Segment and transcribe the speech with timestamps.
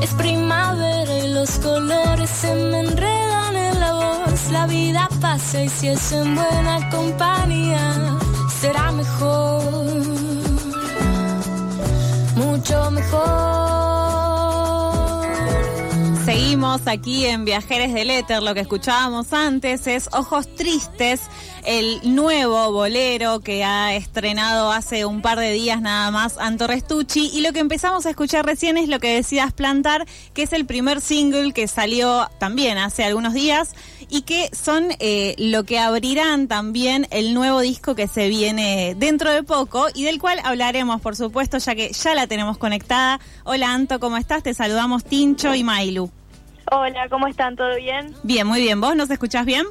[0.00, 4.50] Es primavera y los colores se me enredan en la voz.
[4.50, 8.18] La vida pasa y si es en buena compañía,
[8.60, 9.62] será mejor.
[12.36, 13.81] Mucho mejor.
[16.32, 18.42] Seguimos aquí en Viajeres del Éter.
[18.42, 21.20] Lo que escuchábamos antes es Ojos Tristes,
[21.66, 27.30] el nuevo bolero que ha estrenado hace un par de días nada más Anto Restucci.
[27.34, 30.64] Y lo que empezamos a escuchar recién es lo que decías plantar, que es el
[30.64, 33.74] primer single que salió también hace algunos días
[34.08, 39.30] y que son eh, lo que abrirán también el nuevo disco que se viene dentro
[39.30, 43.20] de poco y del cual hablaremos, por supuesto, ya que ya la tenemos conectada.
[43.44, 44.42] Hola Anto, ¿cómo estás?
[44.42, 46.10] Te saludamos Tincho y Mailu.
[46.70, 47.56] Hola, ¿cómo están?
[47.56, 48.14] ¿Todo bien?
[48.22, 48.80] Bien, muy bien.
[48.80, 49.66] ¿Vos nos escuchás bien?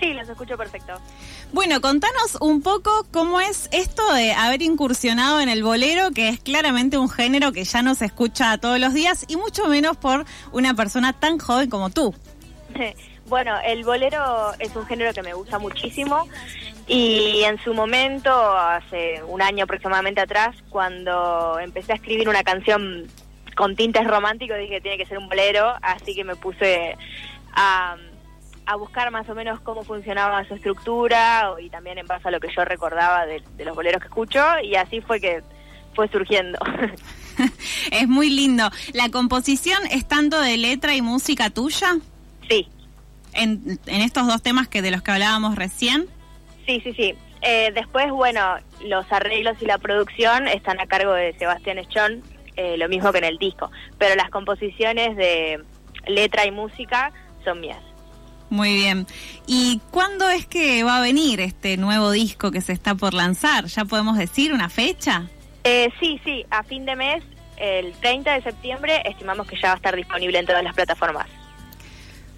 [0.00, 0.94] Sí, los escucho perfecto.
[1.52, 6.40] Bueno, contanos un poco cómo es esto de haber incursionado en el bolero, que es
[6.40, 10.26] claramente un género que ya no se escucha todos los días y mucho menos por
[10.52, 12.14] una persona tan joven como tú.
[13.28, 16.28] Bueno, el bolero es un género que me gusta muchísimo
[16.86, 23.08] y en su momento, hace un año aproximadamente atrás, cuando empecé a escribir una canción
[23.56, 26.96] con tintes románticos, dije tiene que ser un bolero, así que me puse
[27.52, 27.96] a,
[28.78, 32.48] buscar más o menos cómo funcionaba su estructura y también en base a lo que
[32.54, 35.42] yo recordaba de, de los boleros que escucho y así fue que
[35.94, 36.58] fue surgiendo.
[37.90, 38.68] es muy lindo.
[38.92, 41.96] ¿La composición es tanto de letra y música tuya?
[42.48, 42.68] Sí,
[43.36, 46.06] en, estos dos temas que de los que hablábamos recién?
[46.66, 47.14] Sí, sí, sí.
[47.42, 52.22] Eh, después, bueno, los arreglos y la producción están a cargo de Sebastián Echón,
[52.56, 55.62] eh, lo mismo que en el disco, pero las composiciones de
[56.06, 57.12] letra y música
[57.44, 57.82] son mías.
[58.48, 59.06] Muy bien.
[59.46, 63.66] ¿Y cuándo es que va a venir este nuevo disco que se está por lanzar?
[63.66, 65.24] ¿Ya podemos decir una fecha?
[65.64, 67.24] Eh, sí, sí, a fin de mes,
[67.56, 71.26] el 30 de septiembre, estimamos que ya va a estar disponible en todas las plataformas.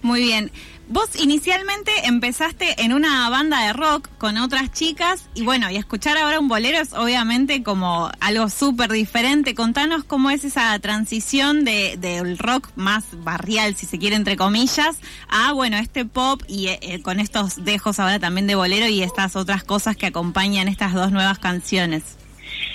[0.01, 0.51] Muy bien.
[0.87, 6.17] Vos inicialmente empezaste en una banda de rock con otras chicas y bueno, y escuchar
[6.17, 9.53] ahora un bolero es obviamente como algo súper diferente.
[9.53, 14.99] Contanos cómo es esa transición del de, rock más barrial, si se quiere, entre comillas,
[15.29, 19.03] a bueno, este pop y eh, eh, con estos dejos ahora también de bolero y
[19.03, 22.17] estas otras cosas que acompañan estas dos nuevas canciones.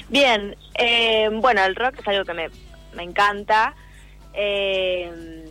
[0.08, 2.48] Bien, eh, bueno, el rock es algo que me,
[2.94, 3.74] me encanta.
[4.34, 5.44] Eh,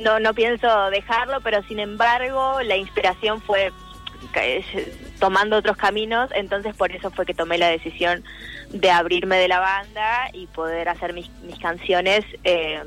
[0.00, 3.72] no, no pienso dejarlo, pero sin embargo la inspiración fue
[5.18, 8.22] tomando otros caminos, entonces por eso fue que tomé la decisión
[8.70, 11.28] de abrirme de la banda y poder hacer mis,
[11.60, 12.80] canciones eh,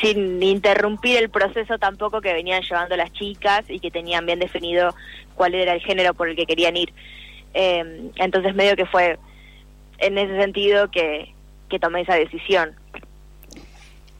[0.00, 4.94] sin interrumpir el proceso tampoco que venían llevando las chicas y que tenían bien definido
[5.34, 6.92] cuál era el género por el que querían ir.
[7.52, 9.18] Eh, entonces medio que fue
[9.98, 11.34] en ese sentido que,
[11.68, 12.74] que tomé esa decisión.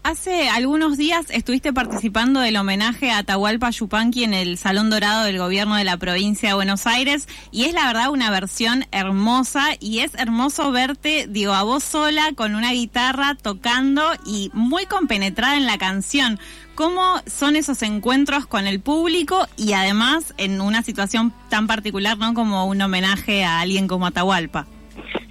[0.05, 5.39] Hace algunos días estuviste participando del homenaje a Atahualpa Yupanqui en el Salón Dorado del
[5.39, 10.01] Gobierno de la Provincia de Buenos Aires y es la verdad una versión hermosa y
[10.01, 15.65] es hermoso verte, digo, a vos sola con una guitarra tocando y muy compenetrada en
[15.65, 16.39] la canción.
[16.75, 22.35] ¿Cómo son esos encuentros con el público y además en una situación tan particular, ¿no?
[22.35, 24.67] Como un homenaje a alguien como Atahualpa.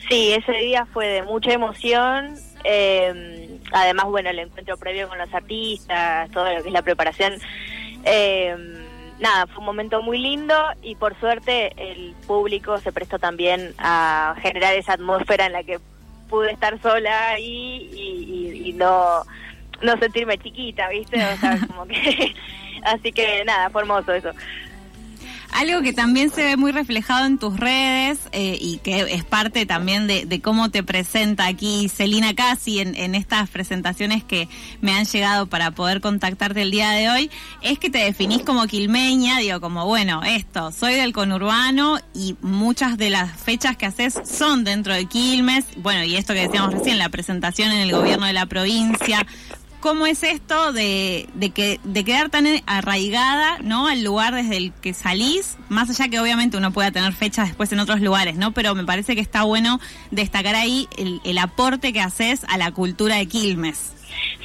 [0.10, 2.34] Sí, ese día fue de mucha emoción.
[2.64, 3.43] Eh,
[3.74, 7.34] además, bueno, el encuentro previo con los artistas, todo lo que es la preparación.
[8.06, 8.56] Eh,
[9.20, 14.36] nada, fue un momento muy lindo y por suerte el público se prestó también a
[14.42, 15.80] generar esa atmósfera en la que
[16.30, 19.24] pude estar sola ahí y, y, no,
[19.82, 21.24] no sentirme chiquita, ¿viste?
[21.24, 22.34] O sea, como que...
[22.84, 24.32] Así que nada, fue hermoso eso.
[25.54, 29.66] Algo que también se ve muy reflejado en tus redes eh, y que es parte
[29.66, 34.50] también de, cómo te presenta aquí Celina Casi en, en, estas presentaciones que
[34.82, 37.32] me han llegado para poder contactarte el día de hoy,
[37.62, 42.98] es que te definís como quilmeña, digo, como bueno, esto, soy del conurbano y muchas
[42.98, 46.98] de las fechas que haces son dentro de Quilmes, bueno, y esto que decíamos recién,
[46.98, 49.26] la presentación en el gobierno de la provincia,
[49.84, 53.90] cómo es esto de, que, de quedar tan arraigada ¿no?
[53.90, 57.70] al lugar desde el que salís, más allá que obviamente uno pueda tener fechas después
[57.74, 58.54] en otros lugares, ¿no?
[58.54, 63.18] Pero me parece que está bueno destacar ahí el, aporte que haces a la cultura
[63.18, 63.94] de Quilmes.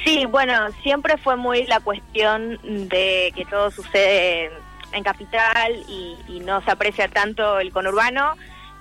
[0.03, 0.53] Sí, bueno,
[0.83, 2.59] siempre fue muy la cuestión
[2.89, 4.51] de que todo sucede
[4.91, 8.35] en capital y, y no se aprecia tanto el conurbano.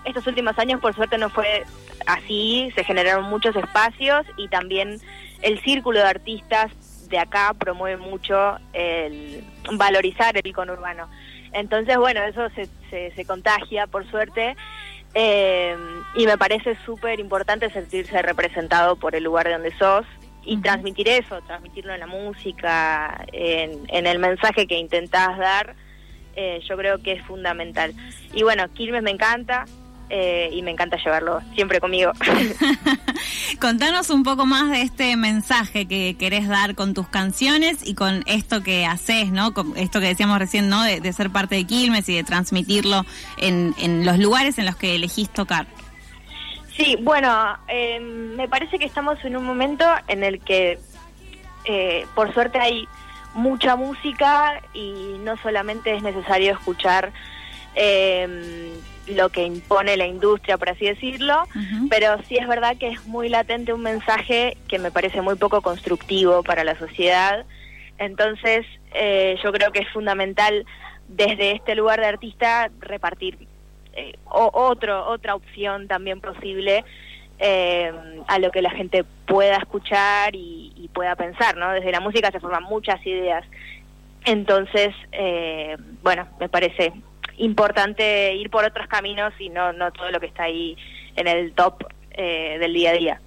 [0.05, 1.65] Estos últimos años, por suerte, no fue
[2.07, 4.99] así, se generaron muchos espacios y también
[5.43, 6.73] el círculo de artistas
[7.09, 11.09] de acá promueve mucho el valorizar el icono urbano.
[11.53, 12.69] Entonces, bueno, eso se,
[13.11, 14.57] se, contagia, por suerte,
[15.15, 15.77] eh,
[16.15, 20.05] y me parece súper importante sentirse representado por el lugar de donde sos
[20.45, 25.75] y transmitir eso, transmitirlo en la música, en, en el mensaje que intentás dar,
[26.37, 27.95] eh, yo creo que es fundamental.
[28.33, 29.65] Y bueno, Quilmes me encanta,
[30.11, 32.13] eh, y me encanta llevarlo siempre conmigo.
[33.61, 38.23] Contanos un poco más de este mensaje que querés dar con tus canciones y con
[38.27, 39.53] esto que haces, ¿no?
[39.53, 40.83] Con esto que decíamos recién, ¿no?
[40.83, 43.05] De, ser parte de Quilmes y de transmitirlo
[43.39, 45.67] en, en, los lugares en los que elegís tocar.
[46.77, 50.79] Sí, bueno, em, me parece que estamos en un momento en el que,
[51.65, 52.87] eh, por suerte, hay
[53.35, 57.13] mucha música y no solamente es necesario escuchar
[57.75, 58.68] eh,
[59.11, 61.45] lo que impone la industria, por así decirlo,
[61.91, 65.63] pero sí es verdad que es muy latente un mensaje que me parece muy poco
[65.63, 67.45] constructivo para la sociedad.
[67.99, 70.65] Entonces, eh, yo creo que es fundamental
[71.09, 73.39] desde este lugar de artista repartir
[73.95, 76.85] eh, otro, otra opción también posible
[77.39, 77.93] eh,
[78.27, 81.73] a lo que la gente pueda escuchar y, y, pueda pensar, ¿no?
[81.73, 83.45] Desde la música se forman muchas ideas.
[84.25, 84.95] Entonces,
[86.03, 86.93] bueno, me parece
[87.39, 90.77] importante ir por otros caminos y no, no todo lo que está ahí
[91.17, 93.21] en el top eh, del día a día.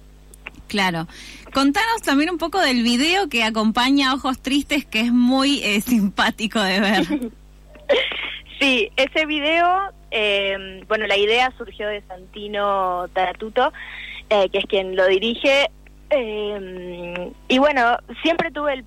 [0.68, 1.06] Claro.
[1.52, 6.60] Contanos también un poco del video que acompaña Ojos Tristes, que es muy eh, simpático
[6.60, 7.04] de ver.
[8.60, 13.72] sí, ese video, eh, bueno, la idea surgió de Santino Taratuto,
[14.28, 15.68] que es quien lo dirige.
[17.48, 18.84] y bueno, siempre tuve el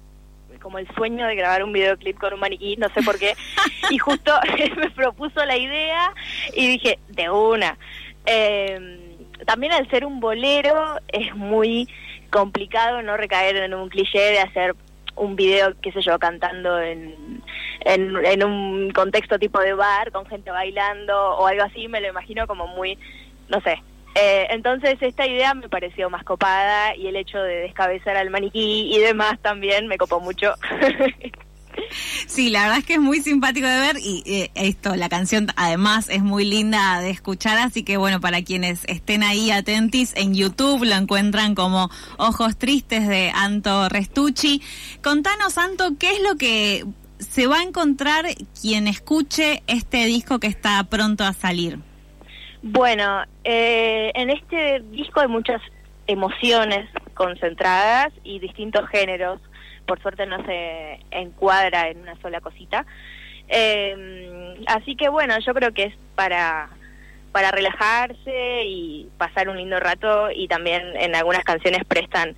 [0.65, 3.35] como el sueño de grabar un videoclip con un maniquí, no sé por qué.
[3.91, 4.31] y justo
[4.77, 6.11] me propuso la idea
[6.55, 7.77] y dije, de una.
[8.25, 8.97] Em,
[9.45, 11.87] también al ser un bolero es muy
[12.31, 14.75] complicado no recaer en un cliché de hacer
[15.15, 17.43] un video, qué sé yo, cantando en,
[17.81, 22.07] en, en un contexto tipo de bar, con gente bailando o algo así, me lo
[22.07, 22.97] imagino como muy,
[23.49, 23.83] no sé,
[24.15, 28.95] eh, entonces esta idea me pareció más copada y el hecho de descabezar al maniquí
[28.95, 30.53] y demás también me copó mucho.
[32.27, 35.47] Sí, la verdad es que es muy simpático de ver y eh, esto, la canción
[35.55, 40.33] además es muy linda de escuchar, así que bueno, para quienes estén ahí atentis en
[40.33, 44.61] YouTube lo encuentran como Ojos Tristes de Anto Restucci.
[45.03, 46.85] Contanos, Anto, ¿qué es lo que
[47.19, 48.25] se va a encontrar
[48.59, 51.79] quien escuche este disco que está pronto a salir?
[52.67, 55.61] Bueno, eh, en este disco hay muchas
[56.07, 59.39] emociones concentradas y distintos géneros.
[59.85, 62.83] Por suerte no se encuadra en una sola cosita.
[63.49, 66.69] Eh, así que bueno, yo creo que es para
[67.31, 72.35] para relajarse y pasar un lindo rato y también en algunas canciones prestan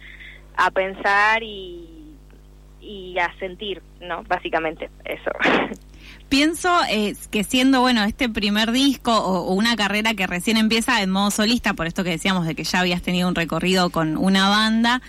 [0.58, 4.24] a pensar y a sentir, ¿no?
[4.24, 5.32] Básicamente, eso.
[6.30, 11.10] Pienso eh, que siendo, bueno, este primer disco o, una carrera que recién empieza en
[11.10, 14.50] modo solista, por esto que decíamos de que ya habías tenido un recorrido con una
[14.50, 15.02] banda,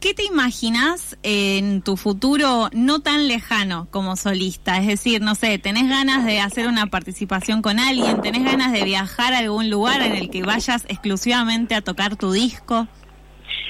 [0.00, 4.78] ¿qué te imaginas en tu futuro no tan lejano como solista?
[4.78, 8.20] Es decir, no sé, ¿tenés ganas de hacer una participación con alguien?
[8.20, 12.32] ¿Tenés ganas de viajar a algún lugar en el que vayas exclusivamente a tocar tu
[12.32, 12.88] disco?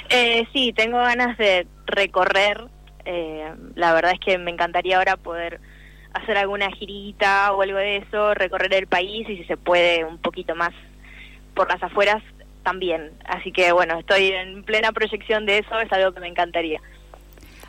[0.09, 2.65] Eh, sí, tengo ganas de recorrer.
[3.05, 5.61] Eh, la verdad es que me encantaría ahora poder
[6.17, 10.19] hacer alguna girita o algo de eso, recorrer el país y si se puede un
[10.19, 10.73] poquito más
[11.55, 12.23] por las afueras
[12.63, 13.11] también.
[13.27, 16.81] Así que bueno, estoy en plena proyección de eso, es algo que me encantaría.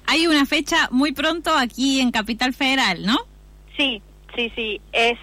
[0.06, 3.18] Hay una fecha muy pronto aquí en Capital Federal, ¿no?
[3.76, 4.02] Sí,
[4.36, 5.18] sí, sí, es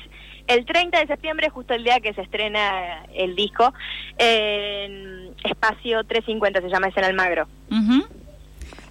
[0.47, 3.73] el 30 de septiembre, justo el día que se estrena el disco,
[4.19, 7.49] en Espacio 350 se llama, es en Almagro.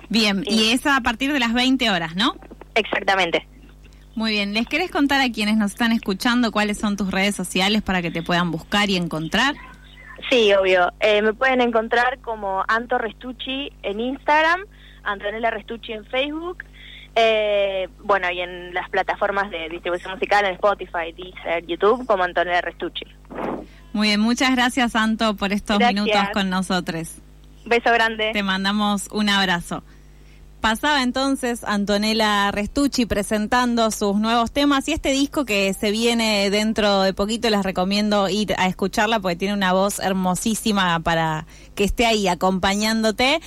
[0.10, 2.36] Bien, y es a partir de las 20 horas, ¿no?
[2.75, 3.48] Exactamente.
[4.15, 7.82] Muy bien, ¿les querés contar a quienes nos están escuchando cuáles son tus redes sociales
[7.82, 9.55] para que te puedan buscar y encontrar?
[10.29, 10.91] Sí, obvio.
[11.00, 14.62] Eh, me pueden encontrar como Anto Restucci en Instagram,
[15.03, 16.63] Antonella Restucci en Facebook,
[17.15, 22.62] eh, bueno, y en las plataformas de distribución musical en Spotify, Deezer, YouTube, como Antonella
[22.62, 23.05] Restucci.
[23.93, 27.17] Muy bien, muchas gracias, Anto, por estos minutos con nosotros.
[27.65, 28.32] Beso grande.
[28.34, 29.84] Te mandamos un abrazo.
[30.63, 37.01] Pasaba entonces Antonella Restucci presentando sus nuevos temas y este disco que se viene dentro
[37.01, 42.05] de poquito les recomiendo ir a escucharla porque tiene una voz hermosísima para que esté
[42.05, 43.41] ahí acompañándote.